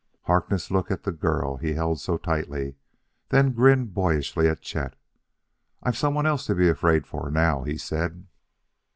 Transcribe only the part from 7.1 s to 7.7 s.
now,"